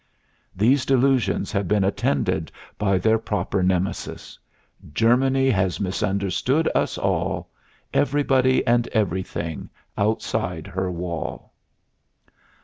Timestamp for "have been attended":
1.51-2.51